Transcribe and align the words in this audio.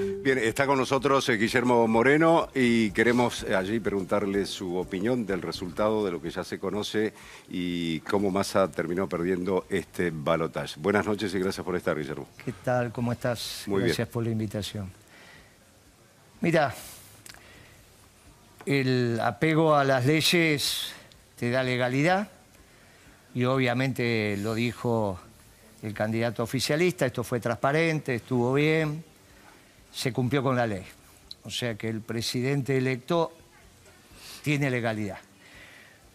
Bien, 0.00 0.38
está 0.38 0.64
con 0.64 0.78
nosotros 0.78 1.28
eh, 1.28 1.36
Guillermo 1.36 1.88
Moreno 1.88 2.50
y 2.54 2.92
queremos 2.92 3.42
eh, 3.42 3.56
allí 3.56 3.80
preguntarle 3.80 4.46
su 4.46 4.76
opinión 4.76 5.26
del 5.26 5.42
resultado 5.42 6.04
de 6.04 6.12
lo 6.12 6.22
que 6.22 6.30
ya 6.30 6.44
se 6.44 6.60
conoce 6.60 7.12
y 7.48 7.98
cómo 8.00 8.30
Massa 8.30 8.70
terminó 8.70 9.08
perdiendo 9.08 9.66
este 9.68 10.12
balotaje. 10.14 10.78
Buenas 10.78 11.04
noches 11.04 11.34
y 11.34 11.40
gracias 11.40 11.64
por 11.64 11.74
estar, 11.74 11.98
Guillermo. 11.98 12.28
¿Qué 12.44 12.52
tal? 12.62 12.92
¿Cómo 12.92 13.10
estás? 13.10 13.64
Muy 13.66 13.80
Gracias 13.82 14.06
bien. 14.06 14.12
por 14.12 14.22
la 14.22 14.30
invitación. 14.30 14.88
Mira, 16.42 16.72
el 18.66 19.18
apego 19.20 19.74
a 19.74 19.82
las 19.82 20.06
leyes 20.06 20.92
te 21.36 21.50
da 21.50 21.64
legalidad 21.64 22.30
y 23.34 23.44
obviamente 23.46 24.36
lo 24.36 24.54
dijo 24.54 25.18
el 25.82 25.92
candidato 25.92 26.44
oficialista, 26.44 27.04
esto 27.04 27.24
fue 27.24 27.40
transparente, 27.40 28.14
estuvo 28.14 28.54
bien, 28.54 29.02
se 29.92 30.12
cumplió 30.12 30.42
con 30.42 30.56
la 30.56 30.66
ley. 30.66 30.84
O 31.44 31.50
sea 31.50 31.76
que 31.76 31.88
el 31.88 32.00
presidente 32.00 32.76
electo 32.76 33.32
tiene 34.42 34.70
legalidad. 34.70 35.18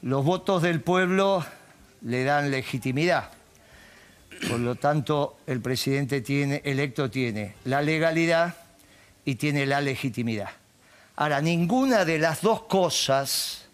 Los 0.01 0.23
votos 0.25 0.61
del 0.61 0.81
pueblo 0.81 1.45
le 2.01 2.23
dan 2.23 2.51
legitimidad. 2.51 3.31
Por 4.49 4.59
lo 4.59 4.75
tanto, 4.75 5.37
el 5.47 5.61
presidente 5.61 6.21
tiene, 6.21 6.61
electo 6.65 7.09
tiene 7.09 7.55
la 7.65 7.81
legalidad 7.81 8.55
y 9.25 9.35
tiene 9.35 9.65
la 9.65 9.81
legitimidad. 9.81 10.49
Ahora, 11.15 11.41
ninguna 11.41 12.05
de 12.05 12.19
las 12.19 12.41
dos 12.41 12.63
cosas 12.63 13.65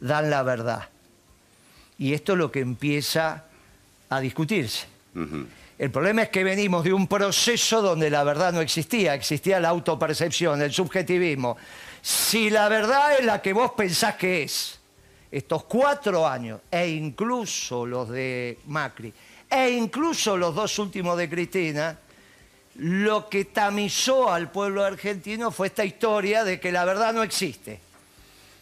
dan 0.00 0.30
la 0.30 0.42
verdad. 0.42 0.88
Y 1.96 2.12
esto 2.12 2.32
es 2.32 2.38
lo 2.38 2.52
que 2.52 2.60
empieza 2.60 3.44
a 4.08 4.20
discutirse. 4.20 4.86
El 5.78 5.92
problema 5.92 6.22
es 6.22 6.28
que 6.30 6.42
venimos 6.42 6.82
de 6.82 6.92
un 6.92 7.06
proceso 7.06 7.80
donde 7.80 8.10
la 8.10 8.24
verdad 8.24 8.52
no 8.52 8.60
existía, 8.60 9.14
existía 9.14 9.60
la 9.60 9.68
autopercepción, 9.68 10.60
el 10.60 10.72
subjetivismo. 10.72 11.56
Si 12.02 12.50
la 12.50 12.68
verdad 12.68 13.18
es 13.18 13.24
la 13.24 13.40
que 13.40 13.52
vos 13.52 13.72
pensás 13.76 14.16
que 14.16 14.42
es, 14.42 14.80
estos 15.30 15.64
cuatro 15.64 16.26
años, 16.26 16.60
e 16.70 16.88
incluso 16.88 17.86
los 17.86 18.08
de 18.08 18.58
Macri, 18.66 19.12
e 19.48 19.70
incluso 19.70 20.36
los 20.36 20.54
dos 20.54 20.78
últimos 20.80 21.16
de 21.16 21.30
Cristina, 21.30 21.96
lo 22.76 23.28
que 23.28 23.44
tamizó 23.44 24.32
al 24.32 24.50
pueblo 24.50 24.84
argentino 24.84 25.50
fue 25.50 25.68
esta 25.68 25.84
historia 25.84 26.44
de 26.44 26.58
que 26.58 26.72
la 26.72 26.84
verdad 26.84 27.12
no 27.12 27.22
existe. 27.22 27.80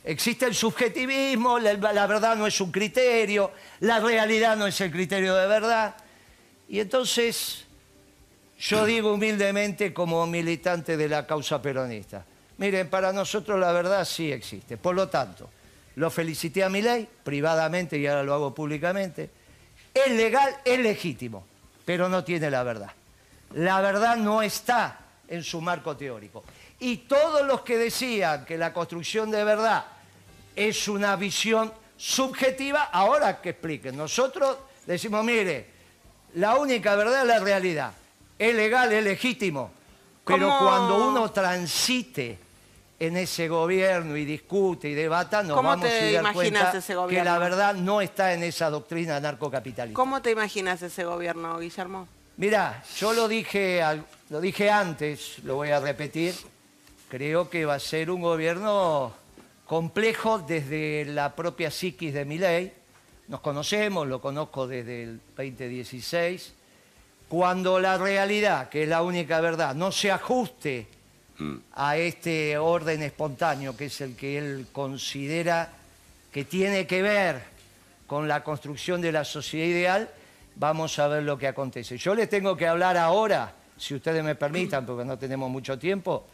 Existe 0.04 0.46
el 0.46 0.54
subjetivismo, 0.54 1.58
la, 1.58 2.06
verdad 2.06 2.36
no 2.36 2.46
es 2.46 2.60
un 2.60 2.70
criterio, 2.70 3.52
la 3.80 4.00
realidad 4.00 4.56
no 4.56 4.66
es 4.66 4.80
el 4.80 4.90
criterio 4.90 5.34
de 5.34 5.46
verdad. 5.46 5.96
Y 6.68 6.80
entonces 6.80 7.64
yo 8.58 8.84
digo 8.84 9.12
humildemente 9.12 9.92
como 9.92 10.26
militante 10.26 10.96
de 10.96 11.08
la 11.08 11.26
causa 11.26 11.60
peronista, 11.60 12.24
miren, 12.58 12.88
para 12.88 13.12
nosotros 13.12 13.58
la 13.60 13.72
verdad 13.72 14.04
sí 14.04 14.32
existe. 14.32 14.76
Por 14.76 14.94
lo 14.94 15.08
tanto, 15.08 15.48
lo 15.96 16.10
felicité 16.10 16.64
a 16.64 16.68
mi 16.68 16.82
ley, 16.82 17.08
privadamente 17.24 17.98
y 17.98 18.06
ahora 18.06 18.22
lo 18.22 18.34
hago 18.34 18.54
públicamente. 18.54 19.30
Es 19.92 20.10
legal, 20.12 20.56
es 20.64 20.78
legítimo, 20.78 21.46
pero 21.84 22.08
no 22.08 22.24
tiene 22.24 22.50
la 22.50 22.62
verdad. 22.62 22.90
La 23.54 23.80
verdad 23.80 24.16
no 24.16 24.42
está 24.42 25.00
en 25.28 25.42
su 25.42 25.60
marco 25.60 25.96
teórico. 25.96 26.44
Y 26.80 26.98
todos 26.98 27.46
los 27.46 27.62
que 27.62 27.78
decían 27.78 28.44
que 28.44 28.58
la 28.58 28.72
construcción 28.72 29.30
de 29.30 29.44
verdad 29.44 29.86
es 30.54 30.88
una 30.88 31.16
visión 31.16 31.72
subjetiva, 31.96 32.84
ahora 32.84 33.40
que 33.40 33.50
expliquen. 33.50 33.96
Nosotros 33.96 34.58
decimos, 34.86 35.24
mire, 35.24 35.75
la 36.34 36.56
única 36.56 36.94
verdad 36.96 37.22
es 37.22 37.26
la 37.28 37.38
realidad. 37.40 37.92
Es 38.38 38.54
legal, 38.54 38.92
es 38.92 39.02
legítimo. 39.04 39.70
Pero 40.24 40.48
¿Cómo- 40.48 40.58
cuando 40.58 41.08
uno 41.08 41.30
transite 41.30 42.38
en 42.98 43.16
ese 43.16 43.48
gobierno 43.48 44.16
y 44.16 44.24
discute 44.24 44.88
y 44.88 44.94
debata, 44.94 45.42
nos 45.42 45.56
¿Cómo 45.56 45.68
vamos 45.68 45.86
te 45.88 46.16
a 46.18 46.22
dar 46.22 46.32
cuenta 46.32 46.72
ese 46.76 46.94
que 47.08 47.22
la 47.22 47.38
verdad 47.38 47.74
no 47.74 48.00
está 48.00 48.32
en 48.32 48.42
esa 48.42 48.70
doctrina 48.70 49.20
narcocapitalista. 49.20 49.94
¿Cómo 49.94 50.22
te 50.22 50.30
imaginas 50.30 50.82
ese 50.82 51.04
gobierno, 51.04 51.58
Guillermo? 51.58 52.08
Mirá, 52.38 52.82
yo 52.98 53.12
lo 53.12 53.28
dije, 53.28 53.82
lo 54.30 54.40
dije 54.40 54.70
antes, 54.70 55.38
lo 55.44 55.56
voy 55.56 55.70
a 55.70 55.80
repetir. 55.80 56.34
Creo 57.08 57.48
que 57.48 57.64
va 57.64 57.74
a 57.74 57.80
ser 57.80 58.10
un 58.10 58.20
gobierno 58.20 59.14
complejo 59.66 60.38
desde 60.38 61.04
la 61.06 61.34
propia 61.34 61.70
psiquis 61.70 62.12
de 62.12 62.24
mi 62.24 62.38
ley. 62.38 62.72
Nos 63.28 63.40
conocemos, 63.40 64.06
lo 64.06 64.20
conozco 64.20 64.68
desde 64.68 65.02
el 65.02 65.20
2016. 65.36 66.52
Cuando 67.28 67.80
la 67.80 67.98
realidad, 67.98 68.68
que 68.68 68.84
es 68.84 68.88
la 68.88 69.02
única 69.02 69.40
verdad, 69.40 69.74
no 69.74 69.90
se 69.90 70.12
ajuste 70.12 70.86
a 71.74 71.96
este 71.96 72.56
orden 72.56 73.02
espontáneo, 73.02 73.76
que 73.76 73.86
es 73.86 74.00
el 74.00 74.14
que 74.14 74.38
él 74.38 74.66
considera 74.72 75.70
que 76.32 76.44
tiene 76.44 76.86
que 76.86 77.02
ver 77.02 77.42
con 78.06 78.28
la 78.28 78.44
construcción 78.44 79.00
de 79.00 79.10
la 79.10 79.24
sociedad 79.24 79.66
ideal, 79.66 80.10
vamos 80.54 80.98
a 81.00 81.08
ver 81.08 81.24
lo 81.24 81.36
que 81.36 81.48
acontece. 81.48 81.98
Yo 81.98 82.14
les 82.14 82.28
tengo 82.28 82.56
que 82.56 82.68
hablar 82.68 82.96
ahora, 82.96 83.52
si 83.76 83.94
ustedes 83.94 84.22
me 84.22 84.36
permitan, 84.36 84.86
porque 84.86 85.04
no 85.04 85.18
tenemos 85.18 85.50
mucho 85.50 85.76
tiempo, 85.78 86.26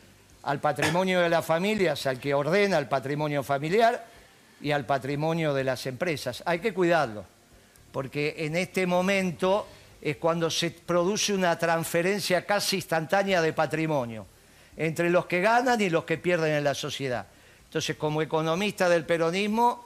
al 0.42 0.60
patrimonio 0.60 1.20
de 1.20 1.31
las 1.31 1.44
familias, 1.44 2.06
al 2.06 2.20
que 2.20 2.34
ordena 2.34 2.78
el 2.78 2.88
patrimonio 2.88 3.42
familiar 3.42 4.04
y 4.62 4.70
al 4.72 4.86
patrimonio 4.86 5.52
de 5.52 5.64
las 5.64 5.86
empresas. 5.86 6.42
Hay 6.46 6.60
que 6.60 6.72
cuidarlo, 6.72 7.24
porque 7.90 8.34
en 8.38 8.56
este 8.56 8.86
momento 8.86 9.66
es 10.00 10.16
cuando 10.16 10.50
se 10.50 10.70
produce 10.70 11.32
una 11.32 11.58
transferencia 11.58 12.46
casi 12.46 12.76
instantánea 12.76 13.42
de 13.42 13.52
patrimonio 13.52 14.26
entre 14.76 15.10
los 15.10 15.26
que 15.26 15.40
ganan 15.40 15.80
y 15.80 15.90
los 15.90 16.04
que 16.04 16.18
pierden 16.18 16.54
en 16.54 16.64
la 16.64 16.74
sociedad. 16.74 17.26
Entonces, 17.64 17.96
como 17.96 18.22
economista 18.22 18.88
del 18.88 19.04
peronismo, 19.04 19.84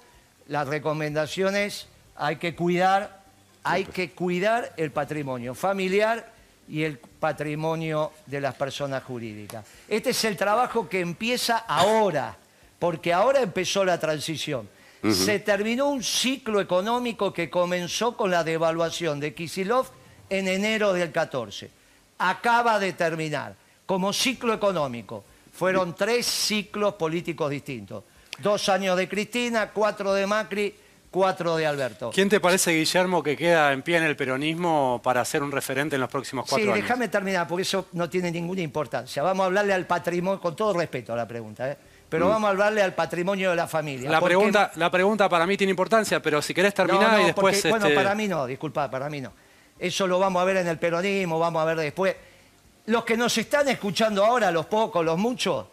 la 0.49 0.65
recomendación 0.65 1.57
es 1.57 1.89
hay 2.17 2.37
que 2.37 2.55
cuidar, 2.55 3.21
hay 3.63 3.85
que 3.85 4.13
cuidar 4.13 4.73
el 4.77 4.91
patrimonio 4.91 5.55
familiar 5.55 6.33
y 6.69 6.83
el 6.83 6.99
patrimonio 6.99 8.13
de 8.27 8.41
las 8.41 8.55
personas 8.55 9.03
jurídicas. 9.05 9.65
Este 9.89 10.11
es 10.11 10.25
el 10.25 10.37
trabajo 10.37 10.89
que 10.89 11.01
empieza 11.01 11.59
ahora, 11.59 12.37
porque 12.79 13.13
ahora 13.13 13.41
empezó 13.41 13.85
la 13.85 13.99
transición. 13.99 14.69
Se 15.13 15.39
terminó 15.39 15.89
un 15.89 16.03
ciclo 16.03 16.61
económico 16.61 17.33
que 17.33 17.49
comenzó 17.49 18.17
con 18.17 18.31
la 18.31 18.43
devaluación 18.43 19.21
de 19.21 19.35
Kisilov 19.35 19.87
en 20.31 20.49
enero 20.49 20.93
del 20.93 21.13
14. 21.13 21.71
Acaba 22.19 22.79
de 22.81 22.93
terminar 22.93 23.55
como 23.85 24.13
ciclo 24.13 24.53
económico. 24.53 25.25
Fueron 25.53 25.95
tres 25.95 26.27
ciclos 26.27 26.95
políticos 26.95 27.51
distintos. 27.51 28.03
Dos 28.39 28.69
años 28.69 28.97
de 28.97 29.09
Cristina, 29.09 29.71
cuatro 29.71 30.13
de 30.13 30.27
Macri, 30.27 30.75
cuatro 31.11 31.57
de 31.57 31.67
Alberto. 31.67 32.11
¿Quién 32.13 32.29
te 32.29 32.41
parece, 32.41 32.73
Guillermo, 32.73 33.23
que 33.23 33.37
queda 33.37 33.73
en 33.73 33.83
pie 33.83 33.99
en 33.99 34.05
el 34.05 34.17
peronismo 34.17 35.01
para 35.05 35.25
ser 35.25 35.43
un 35.43 35.53
referente 35.53 35.95
en 35.95 36.01
los 36.01 36.11
próximos 36.11 36.47
cuatro 36.49 36.65
Sí, 36.65 36.71
años? 36.71 36.83
déjame 36.83 37.09
terminar, 37.09 37.47
porque 37.47 37.63
eso 37.63 37.87
no 37.93 38.11
tiene 38.11 38.31
ninguna 38.33 38.61
importancia. 38.61 39.23
Vamos 39.23 39.45
a 39.45 39.47
hablarle 39.47 39.73
al 39.73 39.87
patrimonio, 39.87 40.41
con 40.41 40.57
todo 40.57 40.73
respeto 40.75 41.13
a 41.13 41.17
la 41.17 41.29
pregunta, 41.29 41.71
¿eh? 41.71 41.77
Pero 42.09 42.29
vamos 42.29 42.47
a 42.47 42.51
hablarle 42.51 42.83
al 42.83 42.95
patrimonio 42.95 43.51
de 43.51 43.57
la 43.57 43.67
familia. 43.67 44.09
Mm. 44.09 44.13
La 44.13 44.21
porque- 44.21 44.37
pregunta, 44.37 44.71
la 44.77 44.91
pregunta 44.91 45.29
para 45.29 45.47
mí 45.47 45.57
tiene 45.57 45.71
importancia, 45.71 46.21
pero 46.23 46.41
si 46.41 46.55
querés 46.55 46.73
terminar 46.75 47.11
No, 47.13 47.17
no, 47.17 47.23
y 47.23 47.25
después... 47.27 47.57
porque- 47.57 47.71
Bueno, 47.71 47.87
este, 47.87 47.97
para 47.97 48.15
mí 48.15 48.29
no, 48.29 48.47
disculpa, 48.47 48.91
para 48.91 49.09
mí 49.11 49.21
no. 49.21 49.33
Eso 49.79 50.07
lo 50.07 50.19
vamos 50.19 50.41
a 50.41 50.45
ver 50.45 50.59
en 50.59 50.69
el 50.69 50.79
peronismo, 50.79 51.39
vamos 51.39 51.61
a 51.63 51.65
ver 51.67 51.77
después. 51.79 52.17
Los 52.87 53.05
que 53.05 53.17
nos 53.17 53.37
están 53.37 53.69
escuchando 53.69 54.25
ahora, 54.25 54.51
los 54.51 54.67
pocos, 54.67 55.05
los 55.05 55.19
muchos, 55.19 55.67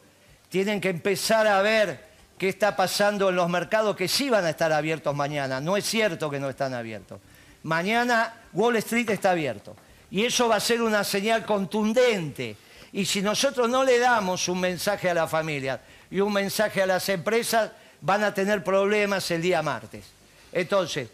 tienen 0.49 0.81
que 0.81 0.89
empezar 0.89 1.47
a 1.47 1.61
ver 1.61 2.03
qué 2.37 2.49
está 2.49 2.75
pasando 2.75 3.29
en 3.29 3.35
los 3.35 3.47
mercados 3.47 3.95
que 3.95 4.07
sí 4.07 4.29
van 4.29 4.43
a 4.45 4.49
estar 4.49 4.73
abiertos 4.73 5.15
mañana. 5.15 5.61
No 5.61 5.77
es 5.77 5.85
cierto 5.85 6.29
que 6.29 6.39
no 6.39 6.49
están 6.49 6.73
abiertos. 6.73 7.19
Mañana 7.63 8.33
Wall 8.51 8.75
Street 8.77 9.09
está 9.11 9.31
abierto. 9.31 9.75
Y 10.11 10.25
eso 10.25 10.47
va 10.49 10.57
a 10.57 10.59
ser 10.59 10.81
una 10.81 11.03
señal 11.03 11.45
contundente. 11.45 12.55
Y 12.91 13.05
si 13.05 13.21
nosotros 13.21 13.69
no 13.69 13.83
le 13.83 13.97
damos 13.99 14.47
un 14.49 14.59
mensaje 14.59 15.09
a 15.09 15.13
la 15.13 15.27
familia 15.27 15.79
y 16.13 16.19
un 16.19 16.31
mensaje 16.31 16.79
a 16.79 16.85
las 16.85 17.09
empresas, 17.09 17.71
van 18.01 18.23
a 18.23 18.35
tener 18.35 18.63
problemas 18.63 19.31
el 19.31 19.41
día 19.41 19.63
martes. 19.63 20.05
Entonces, 20.51 21.09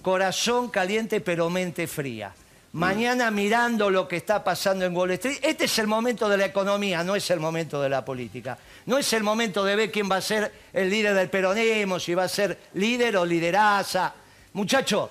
corazón 0.00 0.70
caliente 0.70 1.20
pero 1.20 1.50
mente 1.50 1.86
fría. 1.86 2.32
Mañana 2.72 3.30
mirando 3.30 3.90
lo 3.90 4.08
que 4.08 4.16
está 4.16 4.42
pasando 4.42 4.86
en 4.86 4.96
Wall 4.96 5.10
Street, 5.10 5.40
este 5.42 5.66
es 5.66 5.78
el 5.78 5.88
momento 5.88 6.26
de 6.26 6.38
la 6.38 6.46
economía, 6.46 7.04
no 7.04 7.14
es 7.14 7.28
el 7.28 7.38
momento 7.38 7.82
de 7.82 7.90
la 7.90 8.02
política. 8.02 8.56
No 8.86 8.96
es 8.96 9.12
el 9.12 9.22
momento 9.22 9.62
de 9.62 9.76
ver 9.76 9.92
quién 9.92 10.10
va 10.10 10.16
a 10.16 10.22
ser 10.22 10.50
el 10.72 10.88
líder 10.88 11.12
del 11.12 11.28
peronismo, 11.28 12.00
si 12.00 12.14
va 12.14 12.24
a 12.24 12.28
ser 12.28 12.58
líder 12.72 13.18
o 13.18 13.26
lideraza. 13.26 14.14
Muchachos, 14.54 15.10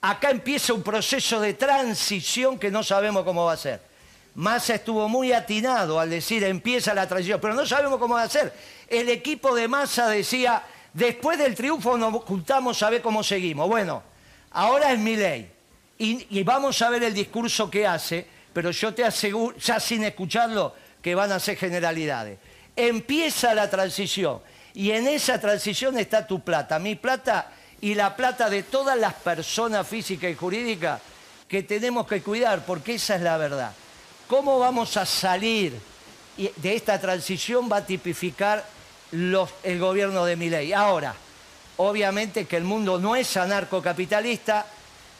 acá 0.00 0.30
empieza 0.30 0.72
un 0.72 0.82
proceso 0.82 1.38
de 1.38 1.54
transición 1.54 2.58
que 2.58 2.72
no 2.72 2.82
sabemos 2.82 3.22
cómo 3.22 3.44
va 3.44 3.52
a 3.52 3.56
ser. 3.56 3.87
Massa 4.38 4.76
estuvo 4.76 5.08
muy 5.08 5.32
atinado 5.32 5.98
al 5.98 6.10
decir 6.10 6.44
empieza 6.44 6.94
la 6.94 7.08
transición, 7.08 7.40
pero 7.40 7.54
no 7.54 7.66
sabemos 7.66 7.98
cómo 7.98 8.14
va 8.14 8.22
a. 8.22 8.28
El 8.88 9.08
equipo 9.08 9.52
de 9.52 9.66
Massa 9.66 10.06
decía, 10.06 10.62
después 10.92 11.36
del 11.40 11.56
triunfo 11.56 11.98
nos 11.98 12.22
juntamos 12.22 12.80
a 12.84 12.90
ver 12.90 13.02
cómo 13.02 13.24
seguimos. 13.24 13.66
Bueno, 13.66 14.00
ahora 14.52 14.92
es 14.92 14.98
mi 15.00 15.16
ley. 15.16 15.50
Y, 15.98 16.38
y 16.38 16.44
vamos 16.44 16.80
a 16.82 16.88
ver 16.88 17.02
el 17.02 17.14
discurso 17.14 17.68
que 17.68 17.84
hace, 17.84 18.24
pero 18.52 18.70
yo 18.70 18.94
te 18.94 19.04
aseguro, 19.04 19.56
ya 19.56 19.80
sin 19.80 20.04
escucharlo, 20.04 20.72
que 21.02 21.16
van 21.16 21.32
a 21.32 21.40
ser 21.40 21.56
generalidades. 21.56 22.38
Empieza 22.76 23.52
la 23.54 23.68
transición 23.68 24.40
y 24.72 24.92
en 24.92 25.08
esa 25.08 25.40
transición 25.40 25.98
está 25.98 26.24
tu 26.24 26.44
plata, 26.44 26.78
mi 26.78 26.94
plata 26.94 27.50
y 27.80 27.96
la 27.96 28.14
plata 28.14 28.48
de 28.48 28.62
todas 28.62 28.96
las 28.96 29.14
personas 29.14 29.84
físicas 29.84 30.30
y 30.30 30.36
jurídicas 30.36 31.00
que 31.48 31.64
tenemos 31.64 32.06
que 32.06 32.22
cuidar, 32.22 32.64
porque 32.64 32.94
esa 32.94 33.16
es 33.16 33.22
la 33.22 33.36
verdad. 33.36 33.72
¿Cómo 34.28 34.58
vamos 34.58 34.94
a 34.98 35.06
salir 35.06 35.72
de 36.36 36.76
esta 36.76 37.00
transición? 37.00 37.66
Va 37.72 37.78
a 37.78 37.86
tipificar 37.86 38.62
el 39.10 39.78
gobierno 39.78 40.26
de 40.26 40.36
Milei. 40.36 40.74
Ahora, 40.74 41.14
obviamente 41.78 42.44
que 42.44 42.58
el 42.58 42.64
mundo 42.64 42.98
no 42.98 43.16
es 43.16 43.38
anarcocapitalista, 43.38 44.66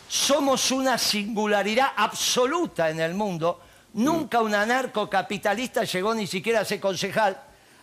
somos 0.06 0.70
una 0.72 0.98
singularidad 0.98 1.88
absoluta 1.96 2.90
en 2.90 3.00
el 3.00 3.14
mundo. 3.14 3.62
Nunca 3.94 4.42
un 4.42 4.54
anarcocapitalista 4.54 5.84
llegó 5.84 6.14
ni 6.14 6.26
siquiera 6.26 6.60
a 6.60 6.64
ser 6.66 6.78
concejal. 6.78 7.40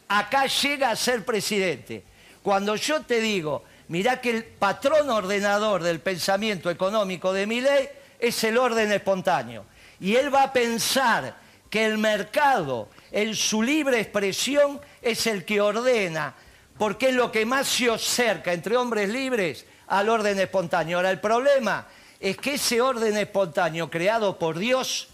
Acá 0.08 0.46
llega 0.46 0.92
a 0.92 0.96
ser 0.96 1.26
presidente. 1.26 2.04
Cuando 2.44 2.76
yo 2.76 3.02
te 3.02 3.20
digo, 3.20 3.64
mirá 3.88 4.22
que 4.22 4.30
el 4.30 4.44
patrón 4.44 5.10
ordenador 5.10 5.82
del 5.82 6.02
pensamiento 6.02 6.70
económico 6.70 7.34
de 7.34 7.48
mi 7.48 7.62
ley 7.62 7.90
es 8.20 8.44
el 8.44 8.60
orden 8.60 8.92
espontáneo. 8.92 9.66
Y 10.00 10.16
él 10.16 10.34
va 10.34 10.44
a 10.44 10.54
pensar 10.54 11.36
que 11.70 11.86
el 11.86 11.98
mercado, 11.98 12.90
en 13.12 13.36
su 13.36 13.62
libre 13.62 14.00
expresión, 14.00 14.80
es 15.02 15.28
el 15.28 15.46
que 15.46 15.62
ordena, 15.62 16.36
porque 16.78 17.10
es 17.10 17.16
lo 17.16 17.32
que 17.32 17.46
más 17.46 17.68
se 17.68 17.90
acerca 17.90 18.54
entre 18.54 18.78
hombres 18.78 19.10
libres 19.10 19.66
al 19.88 20.10
orden 20.10 20.40
espontáneo. 20.40 20.98
Ahora, 20.98 21.12
el 21.12 21.20
problema 21.20 21.88
es 22.20 22.38
que 22.38 22.56
ese 22.56 22.82
orden 22.82 23.18
espontáneo 23.18 23.90
creado 23.90 24.38
por 24.38 24.58
Dios 24.58 25.08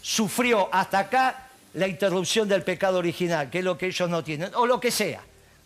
sufrió 0.00 0.68
hasta 0.72 1.00
acá 1.00 1.48
la 1.74 1.88
interrupción 1.88 2.48
del 2.48 2.62
pecado 2.62 2.98
original, 2.98 3.48
que 3.48 3.58
es 3.58 3.64
lo 3.64 3.78
que 3.78 3.86
ellos 3.86 4.08
no 4.08 4.22
tienen, 4.22 4.54
o 4.54 4.66
lo 4.66 4.78
que 4.78 4.90
sea, 4.90 5.22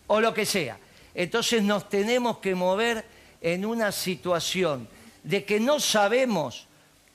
o 0.07 0.21
lo 0.21 0.33
que 0.33 0.45
sea. 0.45 0.77
Entonces 1.13 1.63
nos 1.63 1.89
tenemos 1.89 2.37
que 2.37 2.55
mover 2.55 3.03
en 3.41 3.65
una 3.65 3.91
situación 3.91 4.87
de 5.23 5.43
que 5.43 5.59
no 5.59 5.79
sabemos 5.79 6.66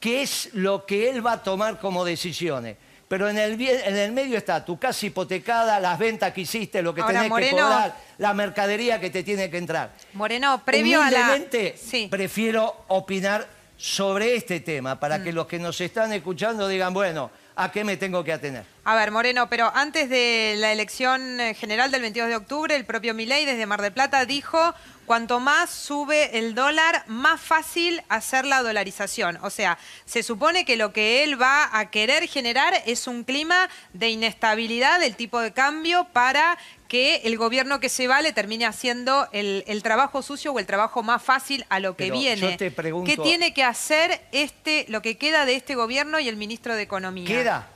qué 0.03 0.21
es 0.21 0.51
lo 0.53 0.85
que 0.85 1.09
él 1.09 1.25
va 1.25 1.35
a 1.35 1.43
tomar 1.45 1.79
como 1.79 2.05
decisiones. 2.05 2.77
Pero 3.07 3.29
en 3.29 3.39
el, 3.39 3.61
en 3.61 3.97
el 3.97 4.11
medio 4.11 4.37
está 4.37 4.65
tu 4.65 4.77
casa 4.79 5.07
hipotecada, 5.07 5.79
las 5.79 5.99
ventas 5.99 6.33
que 6.33 6.41
hiciste, 6.41 6.83
lo 6.83 6.93
que 6.93 7.03
tenés 7.05 7.31
que 7.33 7.51
cobrar, 7.51 7.95
la 8.19 8.35
mercadería 8.35 8.99
que 8.99 9.11
te 9.11 9.23
tiene 9.23 9.49
que 9.49 9.59
entrar. 9.59 9.93
Moreno, 10.15 10.61
previo 10.65 11.01
a 11.01 11.11
la... 11.11 11.39
Sí. 11.77 12.09
prefiero 12.11 12.85
opinar 12.89 13.47
sobre 13.77 14.35
este 14.35 14.61
tema, 14.61 14.99
para 14.99 15.23
que 15.23 15.31
mm. 15.31 15.35
los 15.35 15.47
que 15.47 15.59
nos 15.59 15.81
están 15.81 16.13
escuchando 16.13 16.67
digan, 16.69 16.93
bueno, 16.95 17.31
¿a 17.55 17.71
qué 17.71 17.85
me 17.85 17.97
tengo 17.97 18.25
que 18.25 18.33
atener? 18.33 18.65
A 18.85 18.97
ver, 18.97 19.11
Moreno, 19.11 19.49
pero 19.49 19.71
antes 19.75 20.09
de 20.09 20.55
la 20.57 20.73
elección 20.73 21.41
eh, 21.41 21.55
general 21.55 21.91
del 21.91 22.01
22 22.01 22.29
de 22.29 22.37
octubre, 22.37 22.75
el 22.75 22.85
propio 22.85 23.15
Milei 23.15 23.45
desde 23.45 23.67
Mar 23.67 23.83
del 23.83 23.93
Plata 23.93 24.25
dijo, 24.25 24.75
cuanto 25.13 25.41
más 25.41 25.69
sube 25.69 26.39
el 26.39 26.55
dólar, 26.55 27.05
más 27.07 27.39
fácil 27.39 28.01
hacer 28.09 28.47
la 28.47 28.63
dolarización. 28.63 29.39
O 29.43 29.51
sea, 29.51 29.77
se 30.07 30.23
supone 30.23 30.65
que 30.65 30.79
lo 30.79 30.95
que 30.95 31.23
él 31.23 31.39
va 31.39 31.69
a 31.79 31.91
querer 31.91 32.27
generar 32.27 32.73
es 32.87 33.07
un 33.07 33.23
clima 33.23 33.69
de 33.93 34.09
inestabilidad 34.09 35.01
del 35.01 35.15
tipo 35.15 35.39
de 35.41 35.53
cambio 35.53 36.07
para 36.15 36.57
que 36.89 37.17
el 37.25 37.37
gobierno 37.37 37.79
que 37.79 37.91
se 37.91 38.09
va 38.09 38.23
le 38.23 38.33
termine 38.33 38.65
haciendo 38.65 39.29
el, 39.33 39.83
trabajo 39.83 40.23
sucio 40.23 40.51
o 40.55 40.59
el 40.59 40.65
trabajo 40.65 41.03
más 41.03 41.23
fácil 41.23 41.67
a 41.69 41.79
lo 41.79 41.95
que 41.95 42.11
viene. 42.11 42.57
¿Qué 42.57 43.19
tiene 43.23 43.53
que 43.53 43.65
hacer 43.65 44.19
este, 44.33 44.87
lo 44.89 45.03
que 45.03 45.19
queda 45.19 45.45
de 45.45 45.57
este 45.57 45.75
gobierno 45.75 46.21
y 46.21 46.29
el 46.31 46.37
ministro 46.37 46.75
de 46.75 46.81
Economía? 46.81 47.27
Queda 47.27 47.69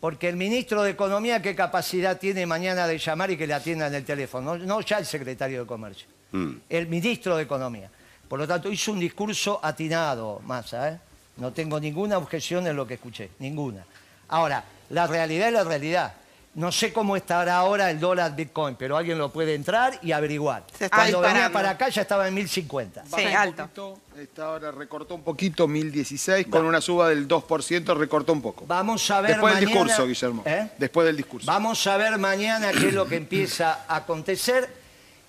porque 0.00 0.28
el 0.28 0.36
ministro 0.36 0.82
de 0.82 0.90
Economía, 0.90 1.40
¿qué 1.42 1.54
capacidad 1.54 2.18
tiene 2.18 2.46
mañana 2.46 2.86
de 2.86 2.98
llamar 2.98 3.30
y 3.30 3.36
que 3.36 3.46
le 3.46 3.54
atiendan 3.54 3.94
el 3.94 4.04
teléfono? 4.04 4.56
No, 4.56 4.80
ya 4.80 4.98
el 4.98 5.06
secretario 5.06 5.60
de 5.60 5.66
Comercio, 5.66 6.08
mm. 6.32 6.52
el 6.68 6.86
ministro 6.86 7.36
de 7.36 7.44
Economía. 7.44 7.90
Por 8.28 8.38
lo 8.38 8.46
tanto, 8.46 8.70
hizo 8.70 8.92
un 8.92 9.00
discurso 9.00 9.58
atinado, 9.62 10.40
Massa, 10.44 10.90
¿eh? 10.90 10.98
No 11.36 11.52
tengo 11.52 11.80
ninguna 11.80 12.18
objeción 12.18 12.66
en 12.66 12.76
lo 12.76 12.86
que 12.86 12.94
escuché, 12.94 13.30
ninguna. 13.38 13.84
Ahora, 14.28 14.62
la 14.90 15.06
realidad 15.06 15.48
es 15.48 15.54
la 15.54 15.64
realidad. 15.64 16.14
No 16.52 16.72
sé 16.72 16.92
cómo 16.92 17.16
estará 17.16 17.56
ahora 17.56 17.90
el 17.90 18.00
dólar 18.00 18.34
Bitcoin, 18.34 18.74
pero 18.74 18.96
alguien 18.96 19.16
lo 19.18 19.32
puede 19.32 19.54
entrar 19.54 19.98
y 20.02 20.10
averiguar. 20.10 20.64
Cuando 20.92 21.20
venía 21.20 21.50
para 21.52 21.70
acá 21.70 21.88
ya 21.88 22.02
estaba 22.02 22.26
en 22.26 22.34
1050. 22.34 23.04
Sí, 23.06 23.24
alto. 23.26 24.00
esta 24.18 24.46
ahora 24.46 24.72
recortó 24.72 25.14
un 25.14 25.22
poquito, 25.22 25.68
1016, 25.68 26.48
con 26.48 26.66
una 26.66 26.80
suba 26.80 27.08
del 27.08 27.28
2%, 27.28 27.96
recortó 27.96 28.32
un 28.32 28.42
poco. 28.42 28.64
Vamos 28.66 29.08
a 29.12 29.20
ver 29.20 29.32
Después 29.32 29.54
del 29.54 29.66
discurso, 29.66 30.06
Guillermo. 30.06 30.42
¿Eh? 30.44 30.70
Después 30.76 31.06
del 31.06 31.16
discurso. 31.16 31.46
Vamos 31.46 31.86
a 31.86 31.96
ver 31.96 32.18
mañana 32.18 32.72
qué 32.72 32.88
es 32.88 32.94
lo 32.94 33.06
que 33.06 33.16
empieza 33.16 33.84
a 33.86 33.96
acontecer. 33.96 34.79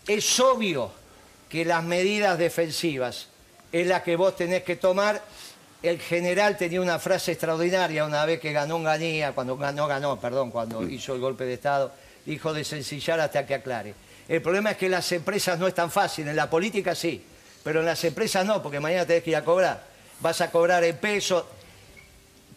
Es 0.07 0.39
obvio 0.39 0.91
que 1.49 1.65
las 1.65 1.83
medidas 1.83 2.37
defensivas 2.37 3.27
es 3.71 3.87
la 3.87 4.03
que 4.03 4.15
vos 4.15 4.35
tenés 4.35 4.63
que 4.63 4.75
tomar 4.75 5.21
el 5.83 5.99
general 5.99 6.57
tenía 6.57 6.79
una 6.79 6.99
frase 6.99 7.31
extraordinaria 7.31 8.05
una 8.05 8.23
vez 8.25 8.39
que 8.39 8.51
ganó 8.51 8.75
un 8.75 8.83
ganía, 8.83 9.33
cuando 9.33 9.57
ganó, 9.57 9.87
ganó, 9.87 10.19
perdón, 10.19 10.51
cuando 10.51 10.81
mm. 10.81 10.91
hizo 10.91 11.15
el 11.15 11.19
golpe 11.19 11.43
de 11.45 11.55
Estado, 11.55 11.91
dijo 12.25 12.53
de 12.53 12.63
sencillar 12.63 13.19
hasta 13.19 13.45
que 13.45 13.55
aclare. 13.55 13.95
El 14.27 14.41
problema 14.41 14.71
es 14.71 14.77
que 14.77 14.89
las 14.89 15.11
empresas 15.11 15.57
no 15.57 15.67
es 15.67 15.73
tan 15.73 15.89
fácil, 15.89 16.27
en 16.27 16.35
la 16.35 16.49
política 16.49 16.93
sí, 16.93 17.23
pero 17.63 17.79
en 17.79 17.87
las 17.87 18.03
empresas 18.03 18.45
no, 18.45 18.61
porque 18.61 18.79
mañana 18.79 19.05
tenés 19.05 19.23
que 19.23 19.31
ir 19.31 19.35
a 19.35 19.43
cobrar. 19.43 19.83
Vas 20.19 20.39
a 20.41 20.51
cobrar 20.51 20.83
en 20.83 20.97
peso. 20.97 21.47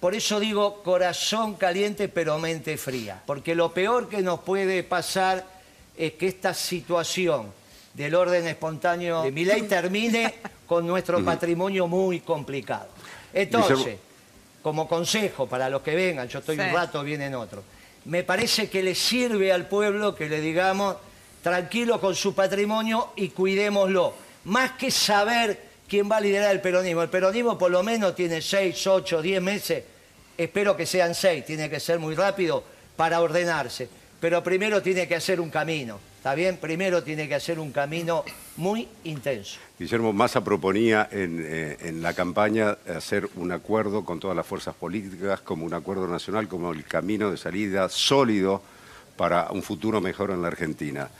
Por 0.00 0.14
eso 0.14 0.38
digo 0.38 0.82
corazón 0.82 1.54
caliente 1.54 2.08
pero 2.08 2.38
mente 2.38 2.76
fría, 2.76 3.22
porque 3.24 3.54
lo 3.54 3.72
peor 3.72 4.10
que 4.10 4.20
nos 4.20 4.40
puede 4.40 4.82
pasar 4.82 5.46
es 5.96 6.12
que 6.14 6.26
esta 6.26 6.54
situación 6.54 7.52
del 7.92 8.14
orden 8.14 8.46
espontáneo 8.46 9.22
de 9.22 9.30
mi 9.30 9.44
ley 9.44 9.62
termine 9.62 10.34
con 10.66 10.86
nuestro 10.86 11.24
patrimonio 11.24 11.86
muy 11.86 12.20
complicado. 12.20 12.88
Entonces, 13.32 13.96
como 14.62 14.88
consejo 14.88 15.46
para 15.46 15.68
los 15.68 15.82
que 15.82 15.94
vengan, 15.94 16.28
yo 16.28 16.40
estoy 16.40 16.58
un 16.58 16.72
rato, 16.72 17.02
vienen 17.02 17.34
otros, 17.34 17.64
me 18.06 18.22
parece 18.22 18.68
que 18.68 18.82
le 18.82 18.94
sirve 18.94 19.52
al 19.52 19.66
pueblo 19.66 20.14
que 20.14 20.28
le 20.28 20.40
digamos 20.40 20.96
tranquilo 21.42 22.00
con 22.00 22.14
su 22.14 22.34
patrimonio 22.34 23.10
y 23.16 23.28
cuidémoslo. 23.28 24.14
Más 24.44 24.72
que 24.72 24.90
saber 24.90 25.74
quién 25.88 26.10
va 26.10 26.16
a 26.16 26.20
liderar 26.20 26.50
el 26.52 26.60
peronismo. 26.60 27.02
El 27.02 27.08
peronismo 27.08 27.56
por 27.56 27.70
lo 27.70 27.82
menos 27.82 28.14
tiene 28.14 28.42
seis, 28.42 28.86
ocho, 28.86 29.22
diez 29.22 29.40
meses, 29.40 29.84
espero 30.36 30.76
que 30.76 30.86
sean 30.86 31.14
seis, 31.14 31.44
tiene 31.44 31.70
que 31.70 31.80
ser 31.80 31.98
muy 31.98 32.14
rápido 32.14 32.64
para 32.96 33.20
ordenarse. 33.20 33.88
Pero 34.24 34.42
primero 34.42 34.80
tiene 34.80 35.06
que 35.06 35.16
hacer 35.16 35.38
un 35.38 35.50
camino. 35.50 36.00
¿Está 36.16 36.34
bien? 36.34 36.56
Primero 36.56 37.02
tiene 37.02 37.28
que 37.28 37.34
hacer 37.34 37.58
un 37.58 37.72
camino 37.72 38.24
muy 38.56 38.88
intenso. 39.04 39.58
Guillermo 39.78 40.14
Massa 40.14 40.42
proponía 40.42 41.10
eh, 41.12 41.76
en, 41.78 42.00
la 42.00 42.14
campaña 42.14 42.78
hacer 42.88 43.28
un 43.36 43.52
acuerdo 43.52 44.02
con 44.02 44.20
todas 44.20 44.34
las 44.34 44.46
fuerzas 44.46 44.74
políticas, 44.76 45.42
como 45.42 45.66
un 45.66 45.74
acuerdo 45.74 46.08
nacional, 46.08 46.48
como 46.48 46.72
el 46.72 46.84
camino 46.84 47.30
de 47.30 47.36
salida 47.36 47.86
sólido 47.90 48.62
para 49.14 49.50
un 49.50 49.62
futuro 49.62 50.00
mejor 50.00 50.30
en 50.30 50.40
la 50.40 50.48
Argentina. 50.48 51.10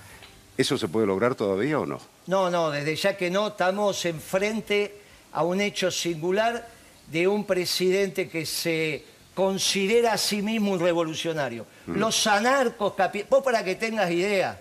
¿Eso 0.56 0.78
se 0.78 0.88
puede 0.88 1.06
lograr 1.06 1.34
todavía 1.34 1.78
o 1.78 1.84
no? 1.84 2.00
No, 2.26 2.49
no, 2.49 2.70
desde 2.70 2.96
ya 2.96 3.18
que 3.18 3.28
no, 3.28 3.49
estamos 3.49 4.02
enfrente 4.06 4.94
a 5.32 5.44
un 5.44 5.61
hecho 5.61 5.90
singular 5.90 6.66
de 7.12 7.28
un 7.28 7.44
presidente 7.44 8.30
que 8.30 8.46
se 8.46 9.04
considera 9.35 10.12
a 10.12 10.19
sí 10.19 10.43
mismo 10.43 10.73
un 10.73 10.81
revolucionario. 10.81 11.67
Mm. 11.87 11.99
Los 11.99 12.26
anarcos, 12.26 12.95
vos 13.29 13.43
para 13.43 13.64
que 13.64 13.75
tengas 13.75 14.11
idea, 14.11 14.61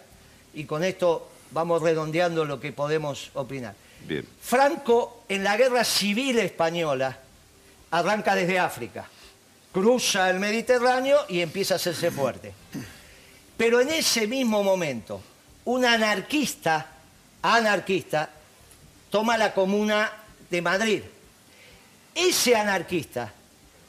y 0.54 0.66
con 0.66 0.84
esto 0.84 1.30
vamos 1.52 1.82
redondeando 1.82 2.46
lo 2.46 2.60
que 2.60 2.74
podemos 2.74 3.32
opinar. 3.36 3.76
Bien. 4.06 4.28
Franco 4.42 5.24
en 5.30 5.44
la 5.44 5.56
guerra 5.56 5.84
civil 5.84 6.40
española 6.40 7.18
arranca 7.92 8.36
desde 8.36 8.60
África, 8.60 9.08
cruza 9.72 10.30
el 10.30 10.40
Mediterráneo 10.40 11.20
y 11.30 11.42
empieza 11.42 11.76
a 11.76 11.78
hacerse 11.78 12.12
fuerte. 12.12 12.54
Pero 13.56 13.80
en 13.80 13.90
ese 13.90 14.28
mismo 14.28 14.64
momento, 14.64 15.22
un 15.66 15.86
anarquista, 15.86 16.88
anarquista, 17.42 18.30
toma 19.10 19.38
la 19.38 19.54
comuna 19.54 20.12
de 20.50 20.62
Madrid. 20.62 21.02
Ese 22.16 22.56
anarquista 22.56 23.32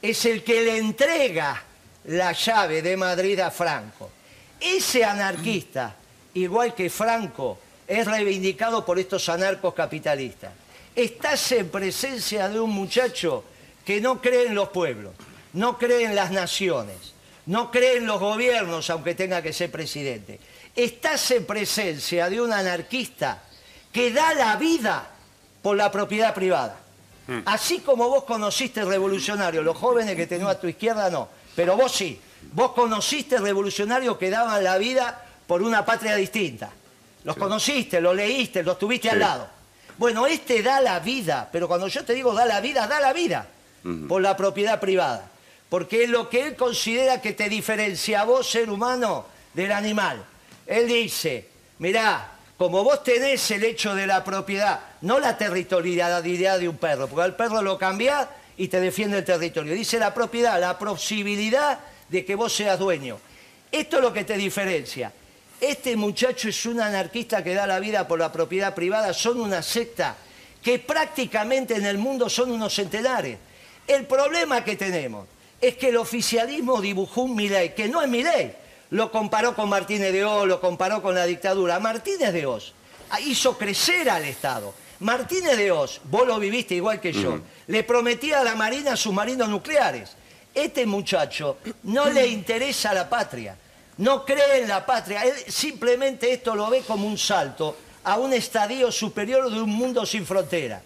es 0.09 0.25
el 0.25 0.43
que 0.43 0.61
le 0.61 0.77
entrega 0.77 1.63
la 2.05 2.31
llave 2.31 2.81
de 2.81 2.97
Madrid 2.97 3.39
a 3.39 3.51
Franco. 3.51 4.11
Ese 4.59 5.03
anarquista 5.03 5.95
igual 6.35 6.75
que 6.75 6.89
Franco, 6.89 7.57
es 7.87 8.05
reivindicado 8.05 8.85
por 8.85 8.99
estos 8.99 9.27
anarcos 9.29 9.73
capitalistas. 9.73 10.51
Estás 10.95 11.51
en 11.51 11.69
presencia 11.69 12.49
de 12.49 12.59
un 12.59 12.71
muchacho 12.71 13.43
que 13.83 14.01
no 14.01 14.21
cree 14.21 14.47
en 14.47 14.55
los 14.55 14.69
pueblos, 14.69 15.13
no 15.53 15.77
cree 15.77 16.05
en 16.05 16.15
las 16.15 16.31
naciones, 16.31 17.13
no 17.47 17.71
cree 17.71 17.97
en 17.97 18.07
los 18.07 18.19
gobiernos, 18.19 18.89
aunque 18.89 19.15
tenga 19.15 19.41
que 19.41 19.53
ser 19.53 19.71
presidente. 19.71 20.39
Estás 20.75 21.31
en 21.31 21.45
presencia 21.45 22.29
de 22.29 22.41
un 22.41 22.51
anarquista 22.51 23.43
que 23.91 24.11
da 24.11 24.33
la 24.33 24.55
vida 24.55 25.07
por 25.61 25.77
la 25.77 25.91
propiedad 25.91 26.33
privada. 26.33 26.79
Mm. 27.27 27.39
Así 27.45 27.79
como 27.79 28.09
vos 28.09 28.23
conociste 28.23 28.81
el 28.81 28.87
revolucionario, 28.87 29.61
los 29.61 29.77
jóvenes 29.77 30.15
que 30.15 30.27
tenés 30.27 30.47
a 30.47 30.59
tu 30.59 30.67
izquierda 30.67 31.09
no, 31.09 31.29
pero 31.55 31.75
vos 31.75 31.91
sí. 31.91 32.19
Vos 32.53 32.71
conociste 32.73 33.39
revolucionarios 33.39 34.17
que 34.17 34.29
daban 34.29 34.63
la 34.63 34.77
vida 34.77 35.25
por 35.47 35.61
una 35.61 35.83
patria 35.83 36.15
distinta. 36.15 36.69
Los 37.23 37.35
conociste, 37.37 37.99
los 37.99 38.15
leíste, 38.15 38.61
los 38.63 38.77
tuviste 38.77 39.09
al 39.09 39.19
lado. 39.19 39.47
Bueno, 39.97 40.27
este 40.27 40.61
da 40.61 40.79
la 40.81 40.99
vida, 40.99 41.49
pero 41.51 41.67
cuando 41.67 41.87
yo 41.87 42.05
te 42.05 42.13
digo 42.13 42.33
da 42.33 42.45
la 42.45 42.61
vida, 42.61 42.87
da 42.87 42.99
la 42.99 43.13
vida 43.13 43.47
por 44.07 44.21
la 44.21 44.37
propiedad 44.37 44.79
privada. 44.79 45.29
Porque 45.69 46.03
es 46.03 46.09
lo 46.09 46.29
que 46.29 46.47
él 46.47 46.55
considera 46.55 47.21
que 47.21 47.33
te 47.33 47.49
diferencia 47.49 48.21
a 48.21 48.25
vos, 48.25 48.47
ser 48.47 48.69
humano, 48.69 49.25
del 49.53 49.71
animal. 49.71 50.23
Él 50.67 50.87
dice, 50.87 51.49
mirá, 51.79 52.34
como 52.57 52.83
vos 52.83 53.03
tenés 53.03 53.51
el 53.51 53.63
hecho 53.63 53.95
de 53.95 54.07
la 54.07 54.23
propiedad, 54.23 54.79
no 55.01 55.19
la 55.19 55.37
territorialidad 55.37 56.59
de 56.59 56.69
un 56.69 56.77
perro, 56.77 57.07
porque 57.07 57.23
al 57.23 57.35
perro 57.35 57.61
lo 57.61 57.77
cambiás 57.77 58.27
y 58.57 58.69
te 58.69 58.79
defiende 58.79 59.17
el 59.17 59.25
territorio. 59.25 59.73
Dice 59.73 59.99
la 59.99 60.13
propiedad, 60.13 60.59
la 60.59 60.77
posibilidad 60.77 61.79
de 62.07 62.23
que 62.23 62.35
vos 62.35 62.55
seas 62.55 62.79
dueño. 62.79 63.19
Esto 63.71 63.97
es 63.97 64.01
lo 64.01 64.13
que 64.13 64.23
te 64.23 64.37
diferencia. 64.37 65.11
Este 65.59 65.95
muchacho 65.97 66.47
es 66.47 66.65
un 66.65 66.79
anarquista 66.79 67.43
que 67.43 67.53
da 67.53 67.67
la 67.67 67.79
vida 67.79 68.07
por 68.07 68.19
la 68.19 68.31
propiedad 68.31 68.73
privada, 68.73 69.13
son 69.13 69.39
una 69.41 69.61
secta 69.61 70.15
que 70.61 70.79
prácticamente 70.79 71.75
en 71.75 71.85
el 71.85 71.97
mundo 71.97 72.29
son 72.29 72.51
unos 72.51 72.73
centenares. 72.73 73.37
El 73.85 74.05
problema 74.05 74.63
que 74.63 74.75
tenemos 74.75 75.27
es 75.59 75.75
que 75.77 75.89
el 75.89 75.97
oficialismo 75.97 76.81
dibujó 76.81 77.23
un 77.23 77.35
Milei, 77.35 77.75
que 77.75 77.87
no 77.87 78.01
es 78.01 78.09
Milei. 78.09 78.64
Lo 78.95 79.11
comparó 79.11 79.53
con 79.53 79.67
Martínez 79.67 80.13
de 80.13 80.23
Oz, 80.23 80.47
lo 80.47 80.61
comparó 80.61 81.01
con 81.01 81.13
la 81.15 81.25
dictadura. 81.25 81.81
Martínez 81.81 82.31
de 82.31 82.45
Oz 82.45 82.71
hizo 83.25 83.57
crecer 83.57 84.09
al 84.09 84.23
Estado. 84.23 84.73
Martínez 85.01 85.57
de 85.57 85.69
Oz, 85.69 85.99
vos 86.05 86.25
lo 86.25 86.39
viviste 86.39 86.75
igual 86.75 87.01
que 87.01 87.11
yo, 87.11 87.41
le 87.67 87.83
prometía 87.83 88.39
a 88.39 88.43
la 88.45 88.55
Marina 88.55 88.95
submarinos 88.95 89.49
nucleares. 89.49 90.15
Este 90.53 90.85
muchacho 90.85 91.57
no 91.83 92.09
le 92.09 92.25
interesa 92.25 92.93
la 92.93 93.09
patria, 93.09 93.57
no 93.97 94.23
cree 94.23 94.61
en 94.61 94.69
la 94.69 94.85
patria, 94.85 95.23
él 95.23 95.33
simplemente 95.45 96.31
esto 96.31 96.55
lo 96.55 96.69
ve 96.69 96.79
como 96.87 97.05
un 97.05 97.17
salto 97.17 97.75
a 98.05 98.17
un 98.17 98.31
estadio 98.31 98.93
superior 98.93 99.51
de 99.51 99.59
un 99.59 99.71
mundo 99.71 100.05
sin 100.05 100.25
frontera. 100.25 100.81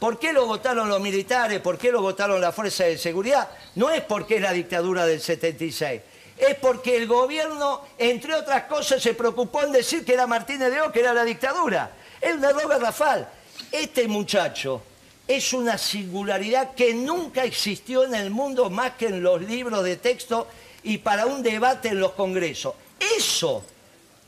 ¿Por 0.00 0.18
qué 0.18 0.32
lo 0.32 0.46
votaron 0.46 0.88
los 0.88 1.00
militares? 1.00 1.60
¿Por 1.60 1.78
qué 1.78 1.92
lo 1.92 2.02
votaron 2.02 2.40
las 2.40 2.52
fuerzas 2.52 2.88
de 2.88 2.98
seguridad? 2.98 3.48
No 3.76 3.88
es 3.88 4.02
porque 4.02 4.34
es 4.34 4.42
la 4.42 4.52
dictadura 4.52 5.06
del 5.06 5.20
76. 5.20 6.00
Es 6.42 6.56
porque 6.56 6.96
el 6.96 7.06
gobierno, 7.06 7.82
entre 7.96 8.34
otras 8.34 8.64
cosas, 8.64 9.00
se 9.00 9.14
preocupó 9.14 9.62
en 9.62 9.70
decir 9.70 10.04
que 10.04 10.14
era 10.14 10.26
Martínez 10.26 10.72
de 10.72 10.80
O, 10.80 10.90
que 10.90 10.98
era 10.98 11.14
la 11.14 11.24
dictadura. 11.24 11.92
Es 12.20 12.34
un 12.34 12.44
error 12.44 12.68
garrafal. 12.68 13.28
Este 13.70 14.08
muchacho 14.08 14.82
es 15.28 15.52
una 15.52 15.78
singularidad 15.78 16.74
que 16.74 16.94
nunca 16.94 17.44
existió 17.44 18.02
en 18.02 18.16
el 18.16 18.30
mundo 18.30 18.70
más 18.70 18.94
que 18.94 19.06
en 19.06 19.22
los 19.22 19.40
libros 19.40 19.84
de 19.84 19.98
texto 19.98 20.48
y 20.82 20.98
para 20.98 21.26
un 21.26 21.44
debate 21.44 21.90
en 21.90 22.00
los 22.00 22.10
congresos. 22.14 22.74
Eso, 22.98 23.64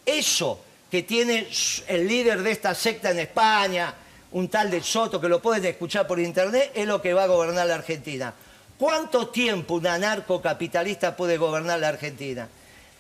eso 0.07 0.61
que 0.89 1.03
tiene 1.03 1.49
el 1.89 2.07
líder 2.07 2.45
de 2.45 2.53
esta 2.53 2.77
secta 2.77 3.11
en 3.11 3.19
España, 3.19 3.93
un 4.31 4.49
tal 4.49 4.71
de 4.71 4.81
Soto, 4.85 5.21
que 5.21 5.29
lo 5.29 5.43
pueden 5.43 5.65
escuchar 5.65 6.07
por 6.07 6.21
internet, 6.21 6.71
es 6.77 6.87
lo 6.87 7.03
que 7.03 7.13
va 7.13 7.25
a 7.25 7.27
gobernar 7.27 7.67
la 7.67 7.75
Argentina. 7.75 8.33
¿Cuánto 8.79 9.29
tiempo 9.29 9.75
un 9.75 9.87
anarcocapitalista 9.87 11.17
puede 11.17 11.37
gobernar 11.37 11.79
la 11.79 11.89
Argentina? 11.89 12.49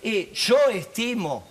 Y 0.02 0.31
yo 0.33 0.57
estimo 0.71 1.45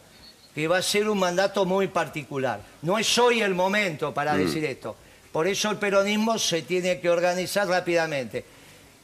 que 0.53 0.67
va 0.67 0.77
a 0.77 0.81
ser 0.81 1.09
un 1.09 1.19
mandato 1.19 1.65
muy 1.65 1.87
particular. 1.87 2.61
No 2.83 2.97
es 2.97 3.17
hoy 3.17 3.41
el 3.41 3.55
momento 3.55 4.13
para 4.13 4.35
decir 4.35 4.63
esto. 4.65 4.95
Por 5.31 5.47
eso 5.47 5.71
el 5.71 5.77
peronismo 5.77 6.37
se 6.37 6.61
tiene 6.61 6.99
que 6.99 7.09
organizar 7.09 7.67
rápidamente. 7.67 8.45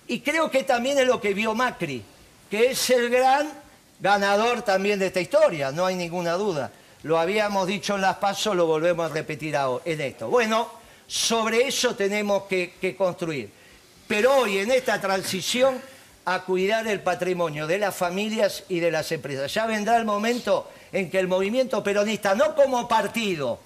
Y 0.08 0.20
creo 0.22 0.50
que 0.50 0.64
también 0.64 1.00
es 1.00 1.08
lo 1.08 1.20
que 1.20 1.34
vio 1.34 1.56
Macri, 1.56 2.04
que 2.50 2.72
es 2.72 2.90
el 2.92 3.10
gran 3.10 3.52
ganador 4.00 4.62
también 4.62 5.00
de 5.00 5.08
esta 5.08 5.20
historia, 5.20 5.72
no 5.72 5.86
hay 5.86 5.96
ninguna 5.96 6.34
duda. 6.34 6.72
Lo 7.04 7.18
habíamos 7.18 7.68
dicho 7.68 7.96
en 7.96 8.02
las 8.02 8.18
pasos, 8.18 8.56
lo 8.56 8.66
volvemos 8.66 9.10
a 9.10 9.14
repetir 9.14 9.56
ahora, 9.56 9.84
en 9.86 10.02
esto. 10.02 10.28
Bueno, 10.30 10.70
sobre 11.08 11.68
eso 11.68 11.96
tenemos 11.96 12.44
que, 12.44 12.74
que 12.80 12.96
construir. 12.96 13.50
Pero 14.10 14.38
hoy, 14.38 14.58
en 14.58 14.72
esta 14.72 15.00
transición, 15.00 15.80
a 16.25 16.42
cuidar 16.42 16.88
el 16.88 17.00
patrimonio 17.01 17.68
de 17.68 17.78
las 17.78 17.96
familias 17.96 18.63
y 18.68 18.80
de 18.80 18.89
las 18.89 19.12
empresas. 19.12 19.54
Ya 19.54 19.68
vendrá 19.68 19.98
el 19.98 20.06
momento 20.06 20.68
en 20.92 21.12
que 21.12 21.20
el 21.20 21.28
movimiento 21.28 21.84
peronista, 21.84 22.34
no 22.34 22.56
como 22.56 22.88
partido, 22.88 23.60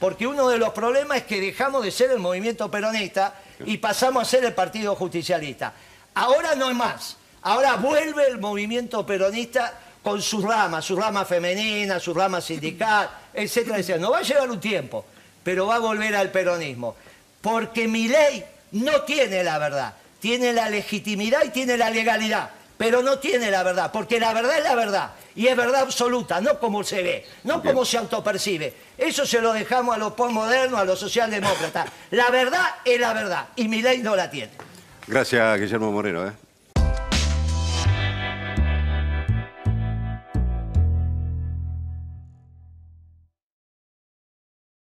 porque 0.00 0.26
uno 0.26 0.48
de 0.48 0.58
los 0.58 0.70
problemas 0.70 1.18
es 1.18 1.22
que 1.22 1.40
dejamos 1.40 1.84
de 1.84 1.92
ser 1.92 2.10
el 2.10 2.18
movimiento 2.18 2.68
peronista 2.68 3.36
y 3.64 3.76
pasamos 3.76 4.22
a 4.22 4.28
ser 4.28 4.44
el 4.44 4.52
partido 4.52 4.96
justicialista. 4.96 5.72
Ahora 6.14 6.56
no 6.56 6.70
es 6.70 6.74
más. 6.74 7.16
Ahora 7.42 7.76
vuelve 7.76 8.26
el 8.26 8.38
movimiento 8.38 9.06
peronista 9.06 9.78
con 10.02 10.20
sus 10.20 10.42
ramas, 10.42 10.84
sus 10.84 10.98
ramas 10.98 11.28
femeninas, 11.28 12.02
sus 12.02 12.16
ramas 12.16 12.44
sindical, 12.44 13.10
etcétera, 13.32 13.78
etcétera. 13.78 14.00
No 14.00 14.10
va 14.10 14.18
a 14.18 14.22
llevar 14.22 14.50
un 14.50 14.58
tiempo, 14.58 15.04
pero 15.44 15.68
va 15.68 15.76
a 15.76 15.78
volver 15.78 16.16
al 16.16 16.32
peronismo. 16.32 16.96
Porque 17.40 17.86
mi 17.86 18.08
ley 18.08 18.44
no 18.74 19.02
tiene 19.02 19.42
la 19.42 19.58
verdad. 19.58 19.94
Tiene 20.20 20.52
la 20.52 20.68
legitimidad 20.68 21.44
y 21.44 21.50
tiene 21.50 21.76
la 21.76 21.90
legalidad, 21.90 22.50
pero 22.76 23.02
no 23.02 23.18
tiene 23.18 23.50
la 23.50 23.62
verdad, 23.62 23.90
porque 23.92 24.18
la 24.18 24.32
verdad 24.32 24.58
es 24.58 24.64
la 24.64 24.74
verdad. 24.74 25.10
Y 25.36 25.48
es 25.48 25.56
verdad 25.56 25.82
absoluta, 25.82 26.40
no 26.40 26.58
como 26.58 26.82
se 26.82 27.02
ve, 27.02 27.26
no 27.44 27.62
como 27.62 27.84
se 27.84 27.98
autopercibe. 27.98 28.74
Eso 28.96 29.26
se 29.26 29.40
lo 29.40 29.52
dejamos 29.52 29.94
a 29.94 29.98
los 29.98 30.14
postmodernos, 30.14 30.80
a 30.80 30.84
los 30.84 30.98
socialdemócratas. 30.98 31.88
La 32.10 32.30
verdad 32.30 32.64
es 32.84 32.98
la 33.00 33.12
verdad 33.12 33.48
y 33.56 33.68
mi 33.68 33.82
ley 33.82 33.98
no 33.98 34.16
la 34.16 34.30
tiene. 34.30 34.52
Gracias, 35.06 35.60
Guillermo 35.60 35.92
Moreno. 35.92 36.26
¿eh? 36.26 36.32